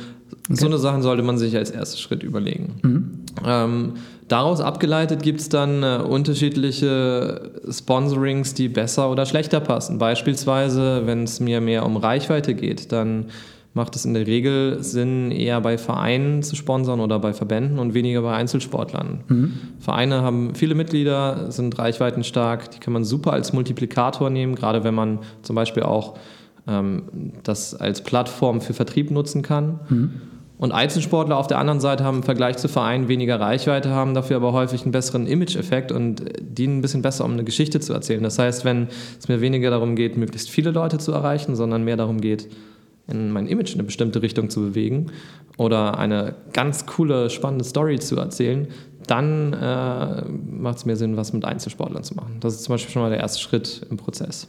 Okay. 0.45 0.55
So 0.57 0.67
eine 0.67 0.79
Sachen 0.79 1.03
sollte 1.03 1.23
man 1.23 1.39
sich 1.39 1.57
als 1.57 1.71
ersten 1.71 1.99
Schritt 1.99 2.23
überlegen. 2.23 2.77
Mhm. 2.83 3.16
Ähm, 3.45 3.95
daraus 4.29 4.61
abgeleitet 4.61 5.23
gibt 5.23 5.41
es 5.41 5.49
dann 5.49 5.83
äh, 5.83 5.99
unterschiedliche 5.99 7.53
Sponsorings, 7.71 8.55
die 8.55 8.69
besser 8.69 9.11
oder 9.11 9.27
schlechter 9.27 9.61
passen. 9.61 9.99
Beispielsweise, 9.99 11.03
wenn 11.07 11.25
es 11.25 11.41
mir 11.41 11.61
mehr 11.61 11.85
um 11.85 11.97
Reichweite 11.97 12.55
geht, 12.55 12.93
dann 12.93 13.27
macht 13.77 13.95
es 13.95 14.07
in 14.07 14.15
der 14.15 14.27
Regel 14.27 14.83
Sinn, 14.83 15.31
eher 15.31 15.61
bei 15.61 15.77
Vereinen 15.77 16.43
zu 16.43 16.57
sponsern 16.57 16.99
oder 16.99 17.19
bei 17.19 17.35
Verbänden 17.35 17.79
und 17.79 17.93
weniger 17.93 18.23
bei 18.23 18.35
Einzelsportlern. 18.35 19.21
Mhm. 19.29 19.53
Vereine 19.79 20.23
haben 20.23 20.55
viele 20.55 20.75
Mitglieder, 20.75 21.53
sind 21.53 21.79
reichweitenstark, 21.79 22.71
die 22.71 22.79
kann 22.81 22.95
man 22.95 23.05
super 23.05 23.35
als 23.35 23.53
Multiplikator 23.53 24.31
nehmen, 24.31 24.55
gerade 24.55 24.83
wenn 24.83 24.95
man 24.95 25.19
zum 25.43 25.57
Beispiel 25.57 25.83
auch 25.83 26.15
ähm, 26.67 27.33
das 27.43 27.75
als 27.75 28.03
Plattform 28.03 28.63
für 28.63 28.73
Vertrieb 28.73 29.11
nutzen 29.11 29.43
kann. 29.43 29.81
Mhm. 29.91 30.11
Und 30.59 30.73
Einzelsportler 30.73 31.37
auf 31.37 31.49
der 31.49 31.59
anderen 31.59 31.81
Seite 31.81 32.05
haben 32.05 32.19
im 32.19 32.23
Vergleich 32.23 32.57
zu 32.57 32.69
Vereinen 32.69 33.09
weniger 33.09 33.39
Reichweite, 33.39 33.91
haben 33.91 34.15
dafür 34.15 34.37
aber 34.37 34.53
häufig 34.53 34.83
einen 34.83 34.93
besseren 34.93 35.27
Image-Effekt 35.27 35.93
und 35.93 36.23
dienen 36.41 36.79
ein 36.79 36.81
bisschen 36.81 37.03
besser, 37.03 37.27
um 37.27 37.33
eine 37.33 37.45
Geschichte 37.45 37.79
zu 37.81 37.93
erzählen. 37.93 38.23
Das 38.23 38.39
heißt, 38.39 38.65
wenn 38.65 38.89
es 39.19 39.29
mir 39.29 39.43
weniger 39.43 39.71
darum 39.71 39.97
geht, 39.97 40.17
möglichst 40.17 40.49
viele 40.49 40.71
Leute 40.71 40.97
zu 40.97 41.13
erreichen, 41.13 41.57
sondern 41.57 41.85
mehr 41.85 41.97
darum 41.97 42.21
geht, 42.21 42.49
in 43.09 43.31
mein 43.31 43.47
Image 43.47 43.73
in 43.73 43.81
eine 43.81 43.85
bestimmte 43.85 44.23
Richtung 44.23 44.51
zu 44.51 44.61
bewegen 44.61 45.13
oder 45.59 45.99
eine 45.99 46.35
ganz 46.53 46.87
coole, 46.87 47.31
spannende 47.31 47.65
Story 47.65 47.99
zu 47.99 48.17
erzählen, 48.17 48.69
dann 49.07 49.53
äh, 49.53 50.25
macht 50.25 50.79
es 50.79 50.87
mehr 50.87 50.97
Sinn, 50.97 51.17
was 51.17 51.33
mit 51.33 51.45
Einzelsportlern 51.45 52.03
zu 52.03 52.15
machen. 52.15 52.39
Das 52.41 52.55
ist 52.55 52.65
zum 52.65 52.75
Beispiel 52.75 52.93
schon 52.93 53.03
mal 53.03 53.11
der 53.11 53.21
erste 53.21 53.41
Schritt 53.41 53.87
im 53.91 53.97
Prozess. 53.97 54.49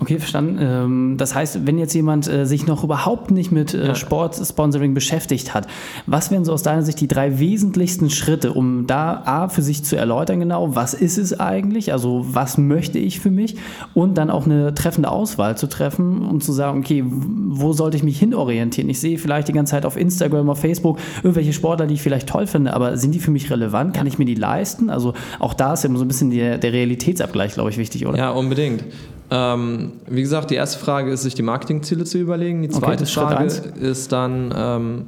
Okay, 0.00 0.18
verstanden. 0.18 0.58
Ähm, 0.60 1.14
das 1.16 1.34
heißt, 1.34 1.66
wenn 1.66 1.78
jetzt 1.78 1.94
jemand 1.94 2.28
äh, 2.28 2.46
sich 2.46 2.66
noch 2.66 2.84
überhaupt 2.84 3.30
nicht 3.30 3.52
mit 3.52 3.74
äh. 3.74 3.94
Sportsponsoring 3.94 4.92
beschäftigt 4.92 5.54
hat, 5.54 5.66
was 6.06 6.30
wären 6.30 6.44
so 6.44 6.52
aus 6.52 6.62
deiner 6.62 6.82
Sicht 6.82 7.00
die 7.00 7.08
drei 7.08 7.38
wesentlichsten 7.38 8.10
Schritte, 8.10 8.52
um 8.52 8.86
da 8.86 9.22
A 9.24 9.48
für 9.48 9.62
sich 9.62 9.84
zu 9.84 9.96
erläutern 9.96 10.40
genau, 10.40 10.74
was 10.74 10.94
ist 10.94 11.16
es 11.16 11.38
eigentlich, 11.38 11.92
also 11.92 12.26
was 12.28 12.58
möchte 12.58 12.98
ich 12.98 13.20
für 13.20 13.30
mich 13.30 13.56
und 13.94 14.18
dann 14.18 14.30
auch 14.30 14.46
eine 14.46 14.74
treffende 14.74 15.10
Auswahl 15.10 15.56
zu 15.56 15.68
treffen 15.68 16.22
und 16.22 16.42
zu 16.42 16.52
sagen, 16.52 16.80
okay, 16.80 17.04
wo 17.06 17.72
sollte 17.72 17.96
ich 17.96 18.02
mich 18.02 18.18
hinorientieren? 18.18 18.90
Ich 18.90 19.00
sehe 19.00 19.16
vielleicht 19.16 19.48
die 19.48 19.52
ganze 19.52 19.70
Zeit 19.70 19.86
auf 19.86 19.96
Instagram, 19.96 20.50
auf 20.50 20.58
Facebook 20.58 20.98
irgendwelche 21.22 21.52
Sportler, 21.52 21.86
die 21.86 21.94
ich 21.94 22.02
vielleicht 22.02 22.28
toll 22.28 22.46
finde, 22.46 22.74
aber 22.74 22.96
sind 22.96 23.14
die 23.14 23.20
für 23.20 23.30
mich 23.30 23.50
relevant? 23.50 23.94
Kann 23.94 24.06
ich 24.06 24.18
mir 24.18 24.26
die 24.26 24.34
leisten? 24.34 24.90
Also 24.90 25.14
auch 25.38 25.54
da 25.54 25.74
ist 25.74 25.84
ja 25.84 25.88
immer 25.88 25.98
so 25.98 26.04
ein 26.04 26.08
bisschen 26.08 26.30
der, 26.30 26.58
der 26.58 26.72
Realitätsabgleich, 26.72 27.54
glaube 27.54 27.70
ich, 27.70 27.78
wichtig, 27.78 28.06
oder? 28.06 28.18
Ja, 28.18 28.30
unbedingt. 28.32 28.84
Ähm, 29.30 29.92
wie 30.06 30.22
gesagt, 30.22 30.50
die 30.50 30.54
erste 30.54 30.78
Frage 30.78 31.10
ist, 31.10 31.22
sich 31.22 31.34
die 31.34 31.42
Marketingziele 31.42 32.04
zu 32.04 32.18
überlegen. 32.18 32.62
Die 32.62 32.68
zweite 32.68 33.04
okay, 33.04 33.12
Frage 33.12 33.46
ist 33.80 34.12
dann, 34.12 34.54
ähm, 34.56 35.06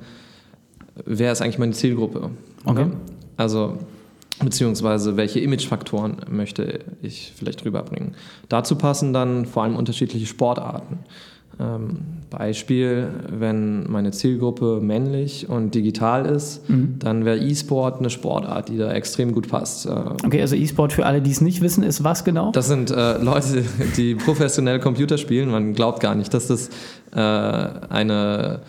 wer 1.05 1.33
ist 1.33 1.43
eigentlich 1.43 1.59
meine 1.59 1.73
Zielgruppe? 1.73 2.31
Okay. 2.65 2.87
Also, 3.37 3.79
beziehungsweise 4.43 5.17
welche 5.17 5.41
Imagefaktoren 5.41 6.17
möchte 6.31 6.81
ich 7.03 7.33
vielleicht 7.37 7.65
rüberbringen. 7.65 8.15
Dazu 8.49 8.77
passen 8.77 9.13
dann 9.13 9.47
vor 9.47 9.63
allem 9.63 9.77
unterschiedliche 9.77 10.27
Sportarten. 10.27 10.99
Ähm, 11.59 11.99
Beispiel, 12.29 13.09
wenn 13.31 13.91
meine 13.91 14.11
Zielgruppe 14.11 14.81
männlich 14.83 15.49
und 15.49 15.75
digital 15.75 16.27
ist, 16.27 16.69
mhm. 16.69 16.97
dann 16.99 17.25
wäre 17.25 17.39
E-Sport 17.39 18.01
eine 18.01 18.11
Sportart, 18.11 18.69
die 18.69 18.77
da 18.77 18.93
extrem 18.93 19.33
gut 19.33 19.49
passt. 19.49 19.87
Äh, 19.87 19.91
okay, 20.25 20.41
also 20.41 20.55
E-Sport 20.55 20.93
für 20.93 21.07
alle, 21.07 21.23
die 21.23 21.31
es 21.31 21.41
nicht 21.41 21.63
wissen, 21.63 21.83
ist 21.83 22.05
was 22.05 22.25
genau? 22.25 22.51
Das 22.53 22.69
sind 22.69 22.91
äh, 22.91 23.19
Leute, 23.23 23.65
die 23.97 24.17
professionell 24.17 24.81
Computer 24.81 25.17
spielen. 25.19 25.51
Man 25.51 25.73
glaubt 25.73 26.01
gar 26.01 26.15
nicht, 26.15 26.35
dass 26.35 26.49
das 26.49 26.69
äh, 27.15 27.19
eine 27.19 28.61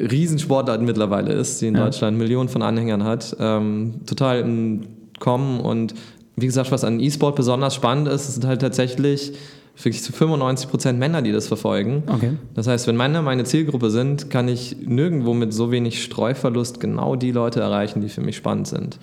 Riesensportart 0.00 0.82
mittlerweile 0.82 1.32
ist, 1.32 1.60
die 1.60 1.68
in 1.68 1.76
ja. 1.76 1.84
Deutschland 1.84 2.18
Millionen 2.18 2.48
von 2.48 2.62
Anhängern 2.62 3.04
hat. 3.04 3.36
Ähm, 3.38 4.00
total 4.06 4.40
im 4.40 4.80
Kommen 5.20 5.60
und 5.60 5.94
wie 6.34 6.46
gesagt, 6.46 6.72
was 6.72 6.82
an 6.82 6.98
E-Sport 6.98 7.36
besonders 7.36 7.74
spannend 7.74 8.08
ist, 8.08 8.32
sind 8.34 8.46
halt 8.46 8.60
tatsächlich 8.60 9.34
wirklich 9.76 10.02
zu 10.02 10.12
95 10.12 10.68
Prozent 10.68 10.98
Männer, 10.98 11.22
die 11.22 11.32
das 11.32 11.48
verfolgen. 11.48 12.02
Okay. 12.06 12.32
Das 12.54 12.66
heißt, 12.66 12.86
wenn 12.86 12.96
Männer 12.96 13.22
meine 13.22 13.44
Zielgruppe 13.44 13.90
sind, 13.90 14.30
kann 14.30 14.48
ich 14.48 14.76
nirgendwo 14.84 15.34
mit 15.34 15.52
so 15.52 15.70
wenig 15.70 16.02
Streuverlust 16.02 16.80
genau 16.80 17.16
die 17.16 17.32
Leute 17.32 17.60
erreichen, 17.60 18.00
die 18.00 18.08
für 18.08 18.20
mich 18.20 18.36
spannend 18.36 18.68
sind. 18.68 18.98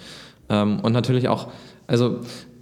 Ähm, 0.49 0.79
und 0.81 0.93
natürlich 0.93 1.27
auch, 1.27 1.47
also 1.87 2.19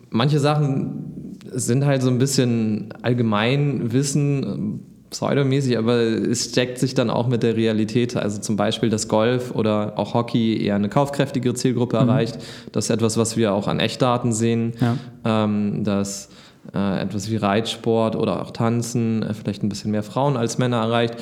manche 0.09 0.39
Sachen 0.39 1.37
sind 1.51 1.85
halt 1.85 2.01
so 2.01 2.09
ein 2.09 2.17
bisschen 2.17 2.93
Allgemeinwissen, 3.01 4.81
pseudomäßig, 5.09 5.77
aber 5.77 5.99
es 6.01 6.49
steckt 6.49 6.79
sich 6.79 6.93
dann 6.93 7.09
auch 7.09 7.27
mit 7.27 7.43
der 7.43 7.55
Realität. 7.55 8.15
Also 8.15 8.41
zum 8.41 8.57
Beispiel, 8.57 8.89
dass 8.89 9.07
Golf 9.07 9.51
oder 9.51 9.93
auch 9.97 10.13
Hockey 10.13 10.61
eher 10.61 10.75
eine 10.75 10.89
kaufkräftigere 10.89 11.53
Zielgruppe 11.53 12.01
mhm. 12.01 12.09
erreicht. 12.09 12.37
Das 12.71 12.85
ist 12.85 12.89
etwas, 12.89 13.17
was 13.17 13.37
wir 13.37 13.53
auch 13.53 13.67
an 13.67 13.79
Echtdaten 13.79 14.33
sehen. 14.33 14.73
Ja. 14.81 14.97
Ähm, 15.23 15.83
dass 15.83 16.29
äh, 16.74 17.01
etwas 17.01 17.29
wie 17.29 17.38
Reitsport 17.38 18.15
oder 18.15 18.41
auch 18.41 18.51
Tanzen 18.51 19.24
äh, 19.24 19.33
vielleicht 19.33 19.63
ein 19.63 19.69
bisschen 19.69 19.91
mehr 19.91 20.03
Frauen 20.03 20.38
als 20.38 20.57
Männer 20.57 20.77
erreicht. 20.77 21.15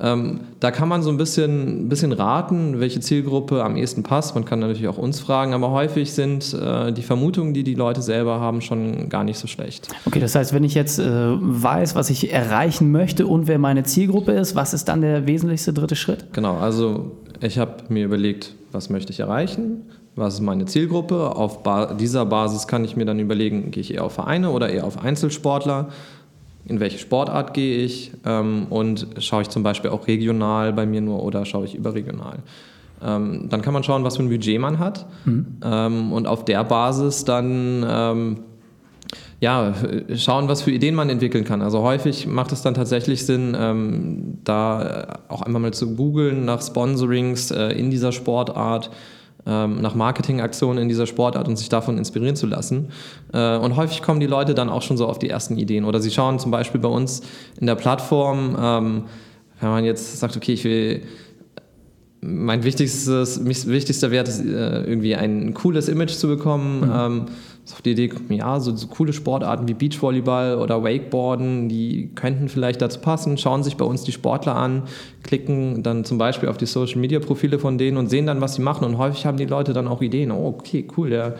Ähm, 0.00 0.40
da 0.58 0.70
kann 0.70 0.88
man 0.88 1.02
so 1.02 1.10
ein 1.10 1.16
bisschen, 1.16 1.88
bisschen 1.88 2.12
raten, 2.12 2.80
welche 2.80 3.00
Zielgruppe 3.00 3.62
am 3.62 3.76
ehesten 3.76 4.02
passt. 4.02 4.34
Man 4.34 4.44
kann 4.44 4.58
natürlich 4.58 4.88
auch 4.88 4.98
uns 4.98 5.20
fragen, 5.20 5.52
aber 5.52 5.70
häufig 5.70 6.12
sind 6.12 6.54
äh, 6.54 6.92
die 6.92 7.02
Vermutungen, 7.02 7.54
die 7.54 7.62
die 7.62 7.74
Leute 7.74 8.02
selber 8.02 8.40
haben, 8.40 8.62
schon 8.62 9.08
gar 9.08 9.22
nicht 9.22 9.38
so 9.38 9.46
schlecht. 9.46 9.88
Okay, 10.06 10.18
das 10.18 10.34
heißt, 10.34 10.54
wenn 10.54 10.64
ich 10.64 10.74
jetzt 10.74 10.98
äh, 10.98 11.04
weiß, 11.04 11.94
was 11.94 12.10
ich 12.10 12.32
erreichen 12.32 12.90
möchte 12.90 13.26
und 13.26 13.46
wer 13.46 13.58
meine 13.58 13.84
Zielgruppe 13.84 14.32
ist, 14.32 14.56
was 14.56 14.74
ist 14.74 14.88
dann 14.88 15.02
der 15.02 15.26
wesentlichste 15.26 15.72
dritte 15.72 15.94
Schritt? 15.94 16.32
Genau, 16.32 16.56
also 16.56 17.12
ich 17.40 17.58
habe 17.58 17.84
mir 17.88 18.04
überlegt, 18.04 18.54
was 18.72 18.88
möchte 18.88 19.12
ich 19.12 19.20
erreichen, 19.20 19.82
was 20.14 20.34
ist 20.34 20.40
meine 20.40 20.66
Zielgruppe. 20.66 21.34
Auf 21.36 21.62
ba 21.62 21.94
dieser 21.94 22.26
Basis 22.26 22.66
kann 22.66 22.84
ich 22.84 22.96
mir 22.96 23.04
dann 23.04 23.18
überlegen, 23.18 23.70
gehe 23.70 23.80
ich 23.80 23.94
eher 23.94 24.04
auf 24.04 24.12
Vereine 24.12 24.50
oder 24.50 24.68
eher 24.68 24.84
auf 24.84 25.02
Einzelsportler. 25.02 25.88
In 26.64 26.78
welche 26.80 26.98
Sportart 26.98 27.54
gehe 27.54 27.84
ich 27.84 28.12
ähm, 28.24 28.66
und 28.70 29.06
schaue 29.18 29.42
ich 29.42 29.48
zum 29.48 29.62
Beispiel 29.62 29.90
auch 29.90 30.06
regional 30.06 30.72
bei 30.72 30.86
mir 30.86 31.00
nur 31.00 31.22
oder 31.22 31.44
schaue 31.44 31.64
ich 31.64 31.74
überregional. 31.74 32.38
Ähm, 33.04 33.48
dann 33.48 33.62
kann 33.62 33.74
man 33.74 33.82
schauen, 33.82 34.04
was 34.04 34.16
für 34.16 34.22
ein 34.22 34.28
Budget 34.28 34.60
man 34.60 34.78
hat 34.78 35.06
mhm. 35.24 35.46
ähm, 35.64 36.12
und 36.12 36.28
auf 36.28 36.44
der 36.44 36.62
Basis 36.62 37.24
dann 37.24 37.84
ähm, 37.88 38.36
ja, 39.40 39.74
schauen, 40.14 40.46
was 40.46 40.62
für 40.62 40.70
Ideen 40.70 40.94
man 40.94 41.10
entwickeln 41.10 41.44
kann. 41.44 41.62
Also 41.62 41.82
häufig 41.82 42.28
macht 42.28 42.52
es 42.52 42.62
dann 42.62 42.74
tatsächlich 42.74 43.26
Sinn, 43.26 43.56
ähm, 43.58 44.38
da 44.44 45.18
auch 45.26 45.42
einmal 45.42 45.60
mal 45.60 45.72
zu 45.72 45.96
googeln 45.96 46.44
nach 46.44 46.62
Sponsorings 46.62 47.50
äh, 47.50 47.70
in 47.70 47.90
dieser 47.90 48.12
Sportart 48.12 48.90
nach 49.44 49.94
Marketingaktionen 49.94 50.82
in 50.82 50.88
dieser 50.88 51.06
Sportart 51.06 51.48
und 51.48 51.56
sich 51.56 51.68
davon 51.68 51.98
inspirieren 51.98 52.36
zu 52.36 52.46
lassen. 52.46 52.90
Äh, 53.32 53.56
und 53.56 53.76
häufig 53.76 54.02
kommen 54.02 54.20
die 54.20 54.26
Leute 54.26 54.54
dann 54.54 54.68
auch 54.68 54.82
schon 54.82 54.96
so 54.96 55.06
auf 55.06 55.18
die 55.18 55.28
ersten 55.28 55.58
Ideen. 55.58 55.84
Oder 55.84 56.00
sie 56.00 56.10
schauen 56.10 56.38
zum 56.38 56.50
Beispiel 56.50 56.80
bei 56.80 56.88
uns 56.88 57.22
in 57.60 57.66
der 57.66 57.74
Plattform, 57.74 58.56
ähm, 58.60 59.02
wenn 59.60 59.70
man 59.70 59.84
jetzt 59.84 60.18
sagt, 60.18 60.36
okay, 60.36 60.52
ich 60.52 60.64
will 60.64 61.02
mein 62.20 62.62
wichtigstes, 62.62 63.44
wichtigster 63.44 64.12
Wert 64.12 64.28
ist, 64.28 64.40
äh, 64.40 64.84
irgendwie 64.84 65.16
ein 65.16 65.54
cooles 65.54 65.88
Image 65.88 66.12
zu 66.12 66.28
bekommen. 66.28 66.80
Mhm. 66.80 66.92
Ähm, 66.94 67.24
auf 67.70 67.80
die 67.80 67.92
Idee, 67.92 68.10
ja, 68.28 68.58
so, 68.58 68.74
so, 68.74 68.88
coole 68.88 69.12
Sportarten 69.12 69.68
wie 69.68 69.74
Beachvolleyball 69.74 70.58
oder 70.58 70.82
Wakeboarden, 70.82 71.68
die 71.68 72.10
könnten 72.14 72.48
vielleicht 72.48 72.82
dazu 72.82 72.98
passen, 72.98 73.38
schauen 73.38 73.62
sich 73.62 73.76
bei 73.76 73.84
uns 73.84 74.02
die 74.02 74.10
Sportler 74.10 74.56
an, 74.56 74.82
klicken 75.22 75.82
dann 75.82 76.04
zum 76.04 76.18
Beispiel 76.18 76.48
auf 76.48 76.56
die 76.56 76.66
Social 76.66 77.00
Media 77.00 77.20
Profile 77.20 77.60
von 77.60 77.78
denen 77.78 77.98
und 77.98 78.08
sehen 78.08 78.26
dann, 78.26 78.40
was 78.40 78.56
sie 78.56 78.62
machen. 78.62 78.84
Und 78.84 78.98
häufig 78.98 79.26
haben 79.26 79.36
die 79.36 79.44
Leute 79.44 79.72
dann 79.72 79.86
auch 79.86 80.02
Ideen. 80.02 80.32
Oh, 80.32 80.48
okay, 80.48 80.86
cool, 80.96 81.10
der 81.10 81.36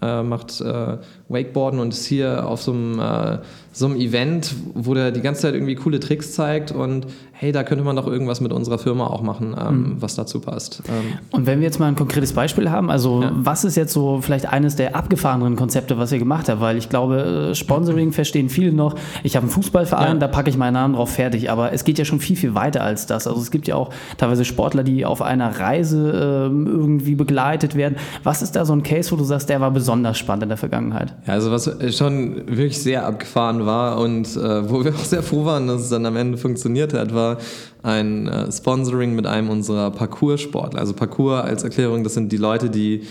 äh, 0.00 0.22
macht 0.22 0.60
äh, 0.60 0.98
Wakeboarden 1.28 1.80
und 1.80 1.92
ist 1.92 2.06
hier 2.06 2.46
auf 2.46 2.62
so 2.62 2.72
einem, 2.72 2.98
äh, 2.98 3.38
so 3.72 3.86
einem 3.86 3.96
Event, 3.96 4.54
wo 4.74 4.94
der 4.94 5.10
die 5.10 5.20
ganze 5.20 5.42
Zeit 5.42 5.54
irgendwie 5.54 5.74
coole 5.74 6.00
Tricks 6.00 6.32
zeigt 6.32 6.72
und 6.72 7.06
hey, 7.32 7.52
da 7.52 7.62
könnte 7.62 7.84
man 7.84 7.94
doch 7.94 8.06
irgendwas 8.06 8.40
mit 8.40 8.52
unserer 8.52 8.78
Firma 8.78 9.06
auch 9.06 9.22
machen, 9.22 9.54
ähm, 9.58 9.76
mhm. 9.76 10.02
was 10.02 10.16
dazu 10.16 10.40
passt. 10.40 10.82
Ähm, 10.88 11.18
und 11.30 11.46
wenn 11.46 11.60
wir 11.60 11.66
jetzt 11.66 11.78
mal 11.78 11.86
ein 11.86 11.94
konkretes 11.94 12.32
Beispiel 12.32 12.70
haben, 12.70 12.90
also 12.90 13.22
ja. 13.22 13.30
was 13.34 13.64
ist 13.64 13.76
jetzt 13.76 13.92
so 13.92 14.20
vielleicht 14.20 14.48
eines 14.48 14.74
der 14.74 14.96
abgefahreneren 14.96 15.54
Konzepte, 15.54 15.98
was 15.98 16.10
ihr 16.10 16.18
gemacht 16.18 16.48
habt? 16.48 16.60
Weil 16.60 16.76
ich 16.76 16.88
glaube, 16.88 17.50
äh, 17.50 17.54
Sponsoring 17.54 18.12
verstehen 18.12 18.48
viele 18.48 18.72
noch. 18.72 18.96
Ich 19.22 19.36
habe 19.36 19.44
einen 19.44 19.52
Fußballverein, 19.52 20.14
ja. 20.14 20.18
da 20.18 20.28
packe 20.28 20.50
ich 20.50 20.56
meinen 20.56 20.74
Namen 20.74 20.94
drauf, 20.94 21.10
fertig. 21.10 21.50
Aber 21.50 21.72
es 21.72 21.84
geht 21.84 21.98
ja 21.98 22.04
schon 22.04 22.18
viel, 22.18 22.34
viel 22.34 22.54
weiter 22.54 22.82
als 22.82 23.06
das. 23.06 23.28
Also 23.28 23.40
es 23.40 23.52
gibt 23.52 23.68
ja 23.68 23.76
auch 23.76 23.90
teilweise 24.16 24.44
Sportler, 24.44 24.82
die 24.82 25.04
auf 25.04 25.22
einer 25.22 25.60
Reise 25.60 26.10
äh, 26.10 26.68
irgendwie 26.68 27.14
begleitet 27.14 27.76
werden. 27.76 27.96
Was 28.24 28.42
ist 28.42 28.56
da 28.56 28.64
so 28.64 28.72
ein 28.72 28.82
Case, 28.82 29.12
wo 29.12 29.16
du 29.16 29.24
sagst, 29.24 29.48
der 29.48 29.60
war 29.60 29.70
besonders 29.70 29.87
spannend 30.14 30.44
in 30.44 30.48
der 30.48 30.58
Vergangenheit? 30.58 31.14
Ja, 31.26 31.34
also 31.34 31.50
was 31.50 31.70
schon 31.96 32.46
wirklich 32.46 32.80
sehr 32.80 33.06
abgefahren 33.06 33.66
war 33.66 33.98
und 33.98 34.36
äh, 34.36 34.70
wo 34.70 34.84
wir 34.84 34.94
auch 34.94 35.04
sehr 35.04 35.22
froh 35.22 35.44
waren, 35.44 35.66
dass 35.66 35.82
es 35.82 35.88
dann 35.88 36.06
am 36.06 36.16
Ende 36.16 36.38
funktioniert 36.38 36.94
hat, 36.94 37.14
war 37.14 37.38
ein 37.82 38.28
äh, 38.28 38.50
Sponsoring 38.50 39.14
mit 39.14 39.26
einem 39.26 39.50
unserer 39.50 39.90
Parcours-Sportler. 39.90 40.80
Also 40.80 40.94
Parcours 40.94 41.44
als 41.44 41.64
Erklärung, 41.64 42.04
das 42.04 42.14
sind 42.14 42.32
die 42.32 42.36
Leute, 42.36 42.70
die 42.70 43.02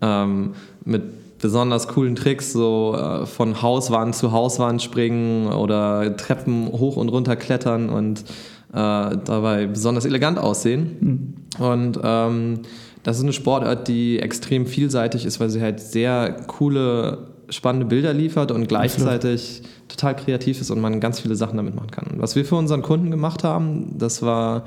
ähm, 0.00 0.54
mit 0.84 1.02
besonders 1.38 1.88
coolen 1.88 2.16
Tricks 2.16 2.52
so 2.52 2.96
äh, 2.96 3.26
von 3.26 3.62
Hauswand 3.62 4.14
zu 4.14 4.32
Hauswand 4.32 4.82
springen 4.82 5.48
oder 5.48 6.16
Treppen 6.16 6.68
hoch 6.68 6.96
und 6.96 7.08
runter 7.08 7.36
klettern 7.36 7.88
und 7.88 8.20
äh, 8.20 8.24
dabei 8.72 9.66
besonders 9.66 10.04
elegant 10.04 10.38
aussehen. 10.38 11.34
Mhm. 11.58 11.64
Und 11.64 12.00
ähm, 12.02 12.60
das 13.06 13.18
ist 13.18 13.22
eine 13.22 13.32
Sportart, 13.32 13.86
die 13.86 14.18
extrem 14.18 14.66
vielseitig 14.66 15.26
ist, 15.26 15.38
weil 15.38 15.48
sie 15.48 15.62
halt 15.62 15.78
sehr 15.78 16.38
coole 16.48 17.28
spannende 17.48 17.86
Bilder 17.86 18.12
liefert 18.12 18.50
und 18.50 18.66
gleichzeitig 18.66 19.62
total 19.86 20.16
kreativ 20.16 20.60
ist 20.60 20.72
und 20.72 20.80
man 20.80 20.98
ganz 20.98 21.20
viele 21.20 21.36
Sachen 21.36 21.56
damit 21.56 21.76
machen 21.76 21.92
kann. 21.92 22.14
was 22.16 22.34
wir 22.34 22.44
für 22.44 22.56
unseren 22.56 22.82
Kunden 22.82 23.12
gemacht 23.12 23.44
haben, 23.44 23.96
das 23.96 24.22
war 24.22 24.64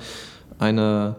eine 0.57 1.17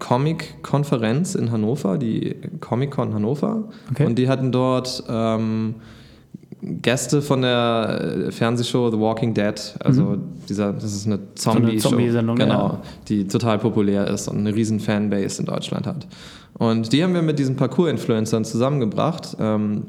Comic-Konferenz 0.00 1.36
in 1.36 1.52
Hannover, 1.52 1.98
die 1.98 2.34
Comic-Con 2.58 3.14
Hannover. 3.14 3.68
Okay. 3.92 4.04
Und 4.04 4.16
die 4.16 4.28
hatten 4.28 4.50
dort 4.50 5.04
ähm, 5.08 5.76
Gäste 6.60 7.22
von 7.22 7.42
der 7.42 8.26
Fernsehshow 8.30 8.90
The 8.90 8.98
Walking 8.98 9.34
Dead. 9.34 9.54
Also 9.78 10.02
mhm. 10.02 10.22
dieser, 10.48 10.72
das 10.72 10.96
ist 10.96 11.06
eine 11.06 11.20
Zombie-Show, 11.36 11.90
Zombie 11.90 12.08
genau, 12.10 12.68
ja. 12.68 12.82
die 13.06 13.28
total 13.28 13.60
populär 13.60 14.08
ist 14.08 14.26
und 14.26 14.38
eine 14.38 14.52
riesen 14.52 14.80
Fanbase 14.80 15.38
in 15.40 15.46
Deutschland 15.46 15.86
hat. 15.86 16.08
Und 16.58 16.92
die 16.92 17.02
haben 17.02 17.14
wir 17.14 17.22
mit 17.22 17.38
diesen 17.38 17.56
Parkour-Influencern 17.56 18.44
zusammengebracht. 18.44 19.36
Ähm, 19.38 19.84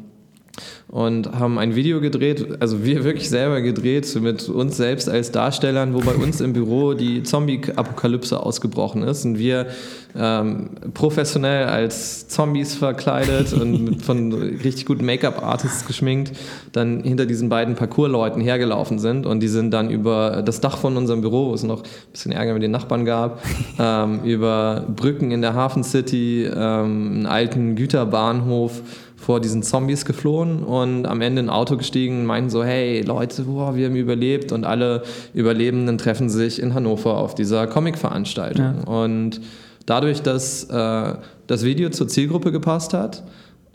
und 0.88 1.32
haben 1.38 1.58
ein 1.60 1.76
Video 1.76 2.00
gedreht, 2.02 2.62
also 2.62 2.84
wir 2.84 3.04
wirklich 3.04 3.30
selber 3.30 3.62
gedreht, 3.62 4.08
mit 4.22 4.48
uns 4.50 4.78
selbst 4.78 5.10
als 5.10 5.32
Darstellern, 5.32 5.94
wo 5.94 6.00
bei 6.00 6.14
uns 6.14 6.42
im 6.42 6.54
Büro 6.54 6.94
die 6.94 7.24
Zombie-Apokalypse 7.24 8.40
ausgebrochen 8.40 9.04
ist 9.04 9.26
und 9.26 9.38
wir 9.38 9.68
ähm, 10.16 10.70
professionell 10.94 11.66
als 11.68 12.28
Zombies 12.28 12.76
verkleidet 12.76 13.54
und 13.54 14.02
von 14.02 14.34
richtig 14.34 14.86
guten 14.86 15.06
Make-up-Artists 15.06 15.86
geschminkt 15.86 16.32
dann 16.72 17.04
hinter 17.04 17.26
diesen 17.26 17.50
beiden 17.50 17.76
Parkour-Leuten 17.76 18.42
hergelaufen 18.42 19.00
sind 19.00 19.26
und 19.26 19.42
die 19.42 19.48
sind 19.48 19.72
dann 19.72 19.90
über 19.90 20.42
das 20.44 20.62
Dach 20.62 20.78
von 20.78 20.98
unserem 20.98 21.22
Büro, 21.22 21.50
wo 21.50 21.54
es 21.54 21.64
noch 21.64 21.84
ein 21.84 22.12
bisschen 22.12 22.32
Ärger 22.32 22.54
mit 22.54 22.64
den 22.64 22.72
Nachbarn 22.72 23.06
gab, 23.06 23.44
ähm, 23.80 24.22
über 24.24 24.86
Brücken 24.96 25.32
in 25.32 25.42
der 25.42 25.54
Hafen 25.54 25.84
City, 25.84 26.46
ähm, 26.46 26.56
einen 26.58 27.26
alten 27.26 27.76
Güterbahnhof, 27.76 28.82
vor 29.28 29.42
diesen 29.42 29.62
Zombies 29.62 30.06
geflohen 30.06 30.64
und 30.64 31.06
am 31.06 31.20
Ende 31.20 31.42
in 31.42 31.48
ein 31.48 31.54
Auto 31.54 31.76
gestiegen 31.76 32.22
und 32.22 32.26
meinten 32.28 32.50
so, 32.50 32.64
hey 32.64 33.02
Leute, 33.02 33.44
boah, 33.44 33.76
wir 33.76 33.88
haben 33.88 33.96
überlebt 33.98 34.54
und 34.54 34.64
alle 34.64 35.04
Überlebenden 35.34 35.98
treffen 35.98 36.30
sich 36.30 36.62
in 36.62 36.74
Hannover 36.74 37.18
auf 37.18 37.36
dieser 37.36 37.68
Comic-Veranstaltung. 37.68 38.76
Ja. 38.86 38.90
Und 38.90 39.42
dadurch, 39.86 40.22
dass 40.22 40.64
äh, 40.70 41.16
das 41.46 41.66
Video 41.66 41.90
zur 41.90 42.08
Zielgruppe 42.08 42.54
gepasst 42.54 42.94
hat, 42.94 43.24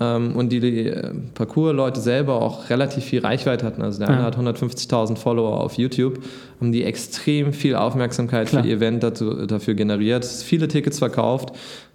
ähm, 0.00 0.34
und 0.36 0.50
die, 0.50 0.60
die 0.60 0.86
äh, 0.86 1.12
Parcours-Leute 1.34 2.00
selber 2.00 2.40
auch 2.40 2.70
relativ 2.70 3.04
viel 3.04 3.20
Reichweite 3.20 3.66
hatten. 3.66 3.82
Also 3.82 3.98
der 3.98 4.08
eine 4.08 4.22
hat 4.22 4.38
150.000 4.38 5.16
Follower 5.16 5.60
auf 5.60 5.74
YouTube, 5.74 6.18
haben 6.60 6.72
die 6.72 6.84
extrem 6.84 7.52
viel 7.52 7.76
Aufmerksamkeit 7.76 8.48
Klar. 8.48 8.62
für 8.62 8.68
ihr 8.70 8.76
Event 8.76 9.02
dazu, 9.02 9.46
dafür 9.46 9.74
generiert, 9.74 10.24
viele 10.24 10.66
Tickets 10.66 10.98
verkauft 10.98 11.52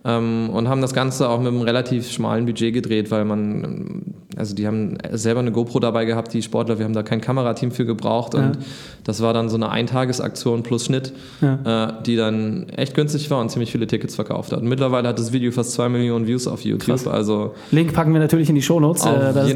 ähm, 0.07 0.49
und 0.49 0.69
haben 0.69 0.81
das 0.81 0.93
Ganze 0.93 1.29
auch 1.29 1.39
mit 1.39 1.49
einem 1.49 1.61
relativ 1.61 2.09
schmalen 2.09 2.45
Budget 2.45 2.73
gedreht, 2.73 3.11
weil 3.11 3.25
man, 3.25 4.15
also 4.37 4.55
die 4.55 4.65
haben 4.65 4.97
selber 5.11 5.41
eine 5.41 5.51
GoPro 5.51 5.79
dabei 5.79 6.05
gehabt, 6.05 6.33
die 6.33 6.41
Sportler, 6.41 6.79
wir 6.79 6.85
haben 6.85 6.93
da 6.93 7.03
kein 7.03 7.19
Kamerateam 7.19 7.71
für 7.71 7.85
gebraucht 7.85 8.33
und 8.33 8.55
ja. 8.55 8.61
das 9.03 9.21
war 9.21 9.33
dann 9.33 9.49
so 9.49 9.57
eine 9.57 9.69
Eintagesaktion 9.69 10.63
plus 10.63 10.85
Schnitt, 10.85 11.11
ja. 11.41 11.89
äh, 11.89 11.93
die 12.05 12.15
dann 12.15 12.69
echt 12.69 12.95
günstig 12.95 13.29
war 13.29 13.41
und 13.41 13.51
ziemlich 13.51 13.71
viele 13.71 13.85
Tickets 13.85 14.15
verkauft 14.15 14.53
hat. 14.53 14.61
Und 14.61 14.69
mittlerweile 14.69 15.09
hat 15.09 15.19
das 15.19 15.33
Video 15.33 15.51
fast 15.51 15.73
zwei 15.73 15.89
Millionen 15.89 16.25
Views 16.25 16.47
auf 16.47 16.63
YouTube. 16.63 16.87
Krass. 16.87 17.05
Also 17.05 17.53
Link 17.71 17.93
packen 17.93 18.13
wir 18.13 18.21
natürlich 18.21 18.47
in 18.47 18.55
die 18.55 18.61
Shownotes, 18.61 19.05
äh, 19.05 19.33
dass, 19.33 19.53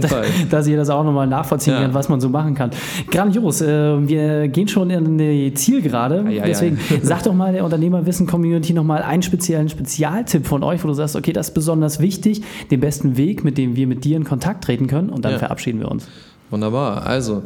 dass 0.50 0.68
ihr 0.68 0.76
das 0.76 0.90
auch 0.90 1.06
nochmal 1.06 1.28
nachvollziehen 1.28 1.76
ja. 1.76 1.82
könnt, 1.82 1.94
was 1.94 2.10
man 2.10 2.20
so 2.20 2.28
machen 2.28 2.56
kann. 2.56 2.72
Grandios, 3.10 3.62
äh, 3.62 4.06
wir 4.06 4.50
gehen 4.50 4.68
schon 4.68 4.90
in 4.90 5.18
die 5.18 5.54
Zielgerade, 5.54 6.26
deswegen 6.46 6.78
sag 7.04 7.24
doch 7.24 7.34
mal 7.34 7.54
der 7.54 7.64
Unternehmerwissen-Community 7.64 8.74
nochmal 8.74 9.02
einen 9.02 9.22
speziellen 9.22 9.70
Spezialtipp 9.70 10.41
Tipp 10.42 10.48
von 10.48 10.64
euch, 10.64 10.84
wo 10.84 10.88
du 10.88 10.94
sagst, 10.94 11.16
okay, 11.16 11.34
das 11.34 11.50
ist 11.50 11.54
besonders 11.54 12.00
wichtig, 12.00 12.42
den 12.72 12.80
besten 12.80 13.16
Weg, 13.18 13.44
mit 13.44 13.58
dem 13.58 13.76
wir 13.76 13.88
mit 13.88 14.04
dir 14.04 14.18
in 14.18 14.24
Kontakt 14.24 14.64
treten 14.64 14.88
können 14.88 15.10
und 15.10 15.24
dann 15.24 15.34
ja. 15.34 15.40
verabschieden 15.40 15.80
wir 15.80 15.90
uns. 15.90 16.08
Wunderbar. 16.50 17.06
Also, 17.06 17.44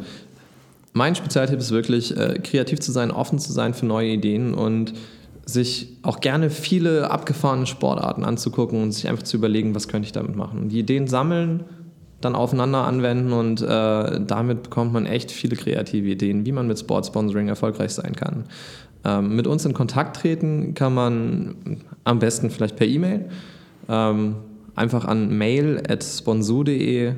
mein 0.92 1.14
Spezialtipp 1.14 1.58
ist 1.58 1.70
wirklich, 1.70 2.16
äh, 2.16 2.38
kreativ 2.42 2.80
zu 2.80 2.90
sein, 2.92 3.10
offen 3.10 3.38
zu 3.38 3.52
sein 3.52 3.74
für 3.74 3.86
neue 3.86 4.08
Ideen 4.08 4.54
und 4.54 4.94
sich 5.44 5.96
auch 6.02 6.20
gerne 6.20 6.50
viele 6.50 7.10
abgefahrene 7.10 7.66
Sportarten 7.66 8.24
anzugucken 8.24 8.82
und 8.82 8.92
sich 8.92 9.08
einfach 9.08 9.22
zu 9.22 9.36
überlegen, 9.36 9.74
was 9.74 9.88
könnte 9.88 10.06
ich 10.06 10.12
damit 10.12 10.34
machen. 10.34 10.62
Und 10.62 10.68
die 10.70 10.80
Ideen 10.80 11.06
sammeln, 11.06 11.64
dann 12.20 12.34
aufeinander 12.34 12.84
anwenden 12.84 13.32
und 13.32 13.60
äh, 13.60 14.20
damit 14.20 14.64
bekommt 14.64 14.92
man 14.92 15.06
echt 15.06 15.30
viele 15.30 15.54
kreative 15.54 16.08
Ideen, 16.08 16.46
wie 16.46 16.52
man 16.52 16.66
mit 16.66 16.78
Sportsponsoring 16.78 17.48
erfolgreich 17.48 17.92
sein 17.92 18.16
kann. 18.16 18.44
Ähm, 19.06 19.36
mit 19.36 19.46
uns 19.46 19.64
in 19.64 19.72
Kontakt 19.72 20.16
treten 20.16 20.74
kann 20.74 20.92
man 20.92 21.54
am 22.02 22.18
besten 22.18 22.50
vielleicht 22.50 22.74
per 22.74 22.88
E-Mail. 22.88 23.26
Ähm, 23.88 24.34
einfach 24.74 25.04
an 25.04 25.38
mail.sponsor.de 25.38 27.06
äh, 27.06 27.12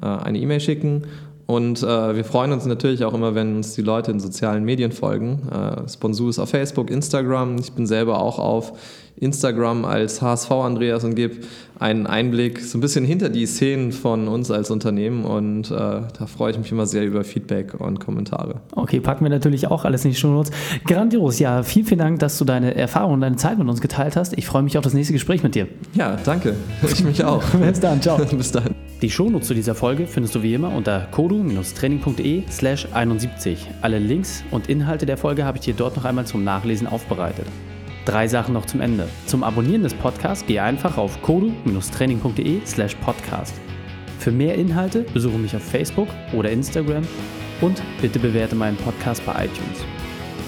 eine 0.00 0.38
E-Mail 0.38 0.60
schicken. 0.60 1.02
Und 1.46 1.82
äh, 1.82 2.16
wir 2.16 2.24
freuen 2.24 2.52
uns 2.52 2.64
natürlich 2.64 3.04
auch 3.04 3.12
immer, 3.12 3.34
wenn 3.34 3.56
uns 3.56 3.74
die 3.74 3.82
Leute 3.82 4.10
in 4.10 4.20
sozialen 4.20 4.64
Medien 4.64 4.92
folgen. 4.92 5.42
Äh, 5.50 5.88
Sponsor 5.88 6.30
ist 6.30 6.38
auf 6.38 6.48
Facebook, 6.48 6.90
Instagram. 6.90 7.56
Ich 7.58 7.72
bin 7.72 7.86
selber 7.86 8.20
auch 8.20 8.38
auf 8.38 8.72
Instagram 9.16 9.84
als 9.84 10.20
HSV 10.22 10.50
Andreas 10.50 11.04
und 11.04 11.14
gebe 11.14 11.36
einen 11.78 12.06
Einblick 12.06 12.60
so 12.60 12.78
ein 12.78 12.80
bisschen 12.80 13.04
hinter 13.04 13.28
die 13.28 13.46
Szenen 13.46 13.92
von 13.92 14.28
uns 14.28 14.50
als 14.50 14.70
Unternehmen 14.70 15.24
und 15.24 15.70
äh, 15.70 15.74
da 15.74 16.26
freue 16.26 16.52
ich 16.52 16.58
mich 16.58 16.70
immer 16.72 16.86
sehr 16.86 17.04
über 17.04 17.24
Feedback 17.24 17.74
und 17.78 18.00
Kommentare. 18.00 18.60
Okay, 18.74 19.00
packen 19.00 19.24
wir 19.24 19.30
natürlich 19.30 19.68
auch 19.68 19.84
alles 19.84 20.04
in 20.04 20.12
die 20.12 20.16
Shownotes. 20.16 20.50
Grandios, 20.84 21.38
ja, 21.38 21.62
vielen, 21.62 21.86
vielen 21.86 21.98
Dank, 21.98 22.18
dass 22.20 22.38
du 22.38 22.44
deine 22.44 22.74
Erfahrungen 22.74 23.14
und 23.14 23.20
deine 23.20 23.36
Zeit 23.36 23.58
mit 23.58 23.68
uns 23.68 23.80
geteilt 23.80 24.16
hast. 24.16 24.36
Ich 24.36 24.46
freue 24.46 24.62
mich 24.62 24.78
auf 24.78 24.84
das 24.84 24.94
nächste 24.94 25.12
Gespräch 25.12 25.42
mit 25.42 25.54
dir. 25.54 25.68
Ja, 25.94 26.16
danke. 26.24 26.54
Ich 26.82 27.04
mich 27.04 27.24
auch. 27.24 27.42
Bis 27.60 27.80
dann, 27.80 28.00
ciao. 28.02 28.18
Bis 28.36 28.50
dann. 28.50 28.83
Die 29.04 29.10
Shownotes 29.10 29.48
zu 29.48 29.54
dieser 29.54 29.74
Folge 29.74 30.06
findest 30.06 30.34
du 30.34 30.42
wie 30.42 30.54
immer 30.54 30.74
unter 30.74 31.06
kodu-training.de 31.10 32.44
slash 32.50 32.88
71. 32.90 33.68
Alle 33.82 33.98
Links 33.98 34.42
und 34.50 34.70
Inhalte 34.70 35.04
der 35.04 35.18
Folge 35.18 35.44
habe 35.44 35.58
ich 35.58 35.64
dir 35.64 35.74
dort 35.74 35.94
noch 35.94 36.06
einmal 36.06 36.26
zum 36.26 36.42
Nachlesen 36.42 36.86
aufbereitet. 36.86 37.44
Drei 38.06 38.26
Sachen 38.26 38.54
noch 38.54 38.64
zum 38.64 38.80
Ende. 38.80 39.06
Zum 39.26 39.44
Abonnieren 39.44 39.82
des 39.82 39.92
Podcasts 39.92 40.46
geh 40.46 40.58
einfach 40.58 40.96
auf 40.96 41.20
kodu-training.de 41.20 42.64
slash 42.64 42.94
podcast. 42.94 43.54
Für 44.20 44.32
mehr 44.32 44.54
Inhalte 44.54 45.02
besuche 45.12 45.36
mich 45.36 45.54
auf 45.54 45.62
Facebook 45.62 46.08
oder 46.32 46.50
Instagram 46.50 47.06
und 47.60 47.82
bitte 48.00 48.18
bewerte 48.18 48.56
meinen 48.56 48.78
Podcast 48.78 49.22
bei 49.26 49.32
iTunes. 49.32 49.84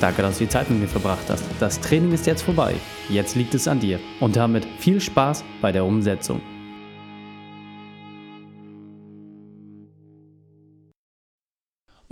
Danke, 0.00 0.22
dass 0.22 0.38
du 0.38 0.44
die 0.44 0.50
Zeit 0.50 0.70
mit 0.70 0.80
mir 0.80 0.88
verbracht 0.88 1.28
hast. 1.28 1.44
Das 1.60 1.78
Training 1.78 2.12
ist 2.12 2.26
jetzt 2.26 2.40
vorbei. 2.40 2.72
Jetzt 3.10 3.36
liegt 3.36 3.54
es 3.54 3.68
an 3.68 3.80
dir. 3.80 4.00
Und 4.18 4.34
damit 4.34 4.66
viel 4.78 4.98
Spaß 4.98 5.44
bei 5.60 5.72
der 5.72 5.84
Umsetzung. 5.84 6.40